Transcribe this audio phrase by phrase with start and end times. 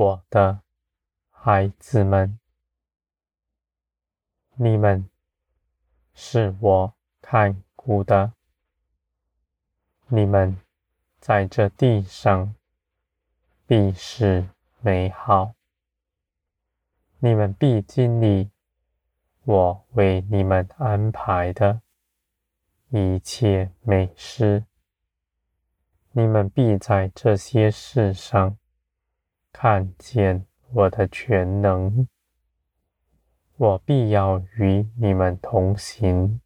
[0.00, 0.62] 我的
[1.28, 2.40] 孩子们，
[4.54, 5.10] 你们
[6.14, 8.32] 是我看顾的，
[10.06, 10.56] 你们
[11.18, 12.54] 在这地上
[13.66, 14.48] 必是
[14.80, 15.52] 美好，
[17.18, 18.50] 你们必经历
[19.44, 21.82] 我为你们安排的
[22.88, 24.64] 一切美事，
[26.12, 28.56] 你们必在这些事上
[29.52, 32.08] 看见我的全能。
[33.56, 36.40] 我必要与你们同行，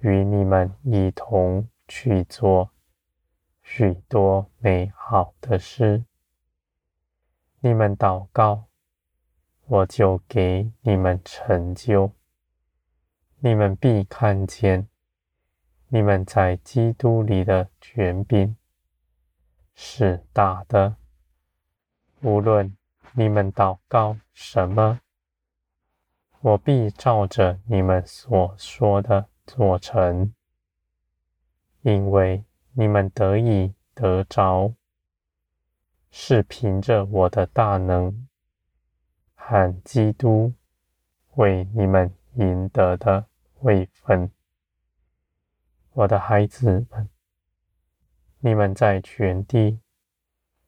[0.00, 2.70] 与你们一同去做
[3.62, 6.04] 许多美好的事。
[7.60, 8.68] 你们祷告，
[9.66, 12.12] 我就给你们成就。
[13.40, 14.86] 你们必看见，
[15.88, 18.56] 你们在基督里的权柄
[19.74, 20.96] 是大的。
[22.24, 22.76] 无论
[23.14, 25.00] 你们祷告什么，
[26.40, 30.32] 我必照着你们所说的做成，
[31.80, 34.72] 因为你们得以得着，
[36.12, 38.28] 是凭着我的大能
[39.34, 40.54] 和基督
[41.34, 43.26] 为你们赢得的
[43.62, 44.30] 位分。
[45.94, 47.08] 我的孩子们，
[48.38, 49.80] 你们在全地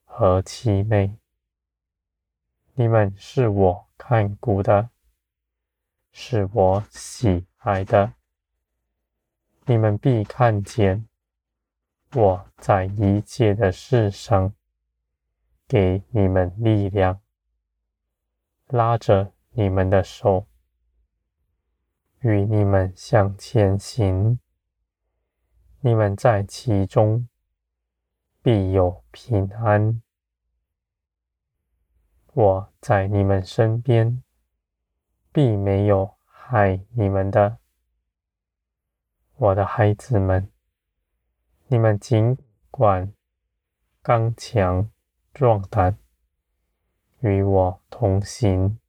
[0.03, 1.17] 和其美！
[2.75, 4.89] 你们是我看顾的。
[6.17, 8.13] 是我喜爱的，
[9.65, 11.05] 你们必看见
[12.13, 14.53] 我在一切的事上
[15.67, 17.19] 给你们力量，
[18.67, 20.47] 拉着你们的手，
[22.19, 24.39] 与你们向前行。
[25.81, 27.27] 你们在其中
[28.41, 30.01] 必有平安。
[32.35, 34.21] 我在你们身边。
[35.31, 37.57] 必没有害你们的，
[39.35, 40.49] 我的孩子们，
[41.67, 42.37] 你们尽
[42.71, 43.11] 管
[44.01, 44.89] 刚强
[45.33, 45.97] 壮胆，
[47.19, 48.79] 与我同行。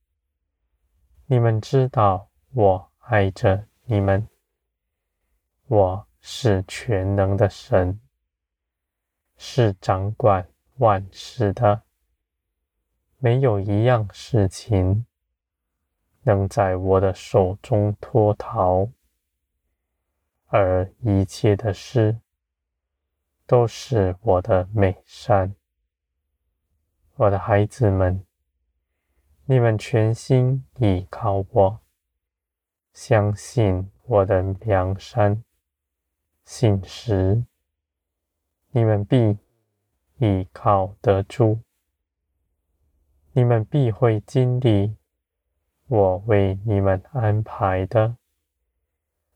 [1.26, 4.28] 你们知道我爱着你们，
[5.66, 8.00] 我是全能的神，
[9.36, 11.82] 是掌管万事的，
[13.18, 15.06] 没有一样事情。
[16.22, 18.88] 能在我的手中脱逃，
[20.46, 22.18] 而一切的事
[23.46, 25.54] 都是我的美善。
[27.14, 28.26] 我的孩子们，
[29.44, 31.80] 你们全心倚靠我，
[32.92, 35.44] 相信我的良善
[36.44, 37.44] 信实，
[38.70, 39.38] 你们必
[40.18, 41.60] 倚靠得住，
[43.36, 44.96] 你们必会经历。
[45.88, 48.16] 我为你们安排的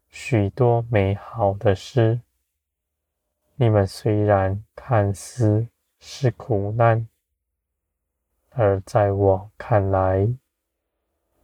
[0.09, 2.22] 许多美好的事，
[3.56, 5.69] 你们虽然看似
[5.99, 7.06] 是苦难，
[8.53, 10.27] 而在我看来，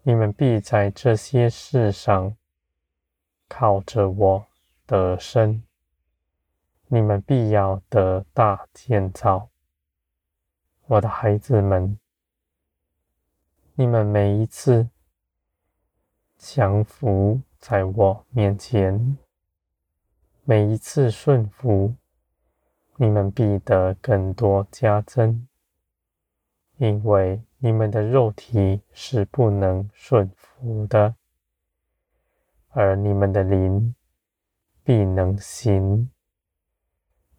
[0.02, 2.34] 你们必在这些事上
[3.48, 4.46] 靠着我
[4.86, 5.62] 得胜。
[6.86, 9.50] 你们必要得大建造，
[10.86, 11.98] 我的孩子们，
[13.78, 14.88] 你们每一次。
[16.38, 19.16] 降服在我面前，
[20.44, 21.94] 每一次顺服，
[22.96, 25.48] 你们必得更多加增，
[26.76, 31.14] 因为你们的肉体是不能顺服的，
[32.68, 33.94] 而你们的灵
[34.84, 36.10] 必能行。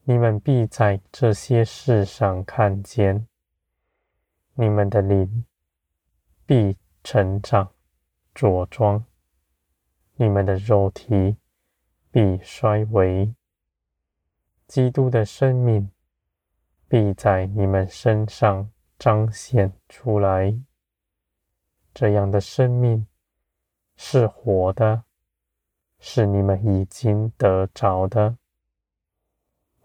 [0.04, 3.28] 你们必在这些事上看见，
[4.56, 5.46] 你们的灵
[6.48, 7.72] 必成长。
[8.40, 9.04] 着装，
[10.18, 11.38] 你们的肉体
[12.12, 13.34] 必衰微，
[14.68, 15.90] 基督的生命
[16.88, 20.56] 必在你们身上彰显出来。
[21.96, 23.08] 这样的生命
[23.96, 25.04] 是活的，
[25.98, 28.38] 是你们已经得着的，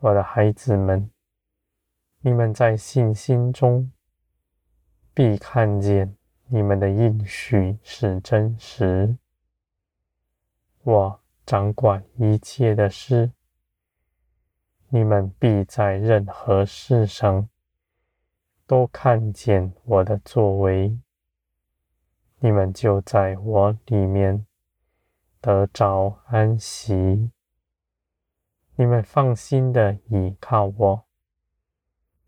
[0.01, 1.11] 我的孩子们，
[2.21, 3.91] 你们在信心中
[5.15, 6.15] 必看见。
[6.55, 9.17] 你们的应许是真实，
[10.83, 13.33] 我掌管一切的事，
[14.91, 17.49] 你们必在任何事上
[18.67, 20.95] 都看见我的作为，
[22.41, 24.45] 你们就在我里面
[25.41, 27.31] 得着安息，
[28.77, 31.05] 你们放心的倚靠我，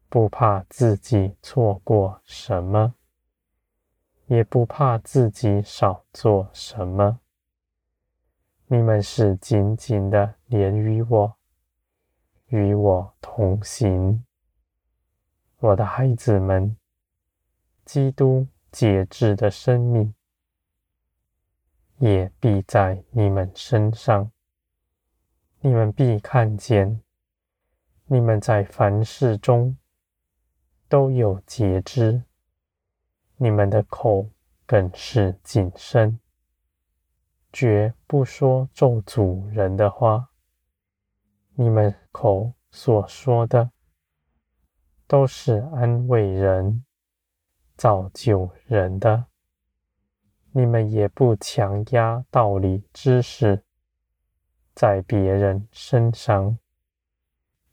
[0.08, 2.94] 不怕自己错过什么，
[4.26, 7.20] 也不怕自己少做什么。
[8.66, 11.36] 你们是紧紧的连于我，
[12.46, 14.24] 与我同行。
[15.58, 16.76] 我的孩子们，
[17.84, 20.14] 基督节制的生命
[21.98, 24.30] 也必在你们身上。
[25.60, 27.00] 你们必看见，
[28.06, 29.76] 你们在凡事中。
[30.86, 32.22] 都有节制，
[33.44, 34.30] 你们的口
[34.64, 36.18] 更是谨慎，
[37.52, 40.30] 绝不说咒诅人的话。
[41.52, 43.70] 你们口所说的，
[45.06, 46.86] 都是安慰人、
[47.76, 49.26] 造就人的。
[50.52, 53.62] 你们也不强压道理知识
[54.74, 56.58] 在别人身上。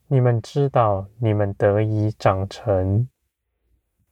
[0.08, 3.08] 你们知道，你们得以长成，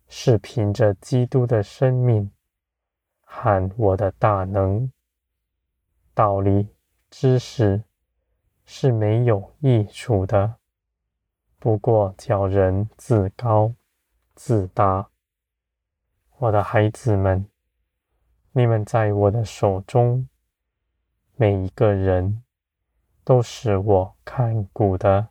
[0.09, 2.29] 是凭着基督的生命
[3.21, 4.91] 和我的大能。
[6.13, 6.67] 道理、
[7.09, 7.83] 知识
[8.65, 10.56] 是没有益处的，
[11.57, 13.73] 不过叫人自高
[14.35, 15.09] 自大。
[16.38, 17.47] 我的孩子们，
[18.51, 20.27] 你们在我的手中，
[21.35, 22.44] 每一个人
[23.23, 25.29] 都是我看顾的。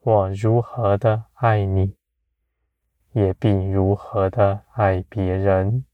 [0.00, 1.94] 我如何的爱你，
[3.12, 5.84] 也必如何的爱别人。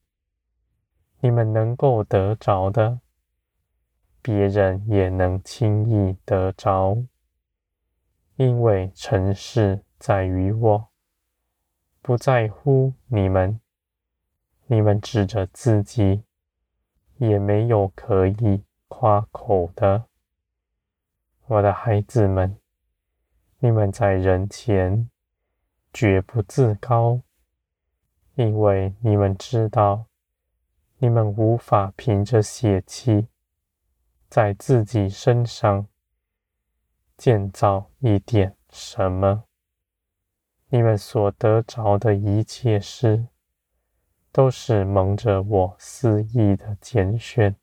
[1.21, 3.01] 你们能够得着的，
[4.23, 7.05] 别人也能轻易得着，
[8.37, 10.89] 因为成事在于我，
[12.03, 13.61] 不在乎你们。
[14.67, 16.25] 你们指着自己，
[17.17, 20.05] 也没有可以夸口的，
[21.47, 22.59] 我的孩子们。
[23.59, 25.09] 你们在人前
[25.99, 27.23] 绝不自高，
[28.35, 30.05] 因为你们知道，
[30.99, 33.29] 你们无法凭着血气
[34.29, 35.89] 在自己身上
[37.17, 39.45] 建造一点什么。
[40.69, 43.29] 你们所得着的一切事，
[44.31, 47.57] 都是蒙着我私意的拣选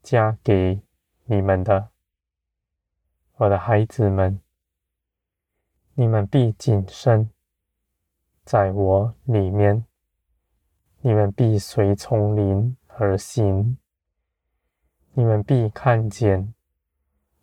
[0.00, 0.80] 加给
[1.24, 1.88] 你们的，
[3.38, 4.45] 我的孩子们。
[5.98, 7.30] 你们必谨慎，
[8.44, 9.82] 在我里面；
[11.00, 13.78] 你们必随从灵而行；
[15.14, 16.52] 你们必看见，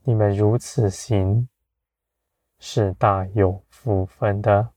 [0.04, 1.50] 你们如此行，
[2.60, 4.70] 是大有福分的。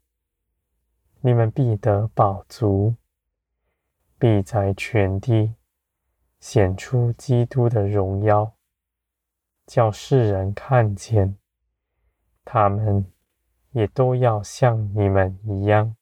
[1.20, 2.94] 你们必得饱足，
[4.19, 5.55] 必在全地
[6.40, 8.55] 显出基督的荣耀，
[9.67, 11.37] 叫世人看见
[12.43, 13.12] 他们。
[13.76, 15.94] 也都要像你们一样，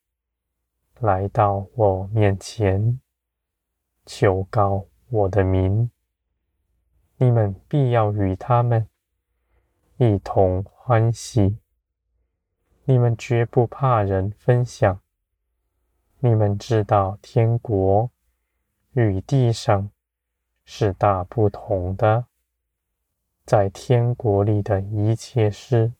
[1.00, 3.01] 来到我面前，
[4.06, 5.91] 求告我的名。
[7.17, 8.89] 你们必要与他们
[9.96, 11.58] 一同欢喜。
[12.84, 15.01] 你们绝不怕人分享。
[16.20, 18.08] 你们知道天国
[18.93, 19.91] 与地上
[20.65, 22.27] 是大不同的。
[23.44, 25.93] 在天国里的一切事。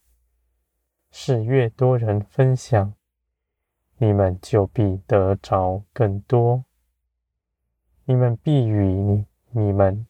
[1.17, 2.93] 是越多人分享，
[3.99, 6.65] 你们就必得着更多。
[8.03, 10.05] 你们必与你、你们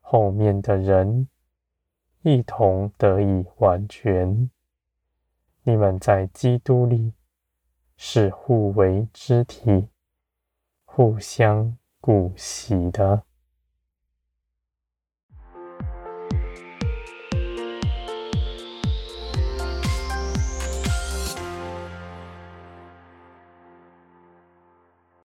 [0.00, 1.28] 后面的人
[2.22, 4.50] 一同得以完全。
[5.64, 7.12] 你们在基督里
[7.98, 9.88] 是互为肢体、
[10.86, 13.24] 互相顾惜的。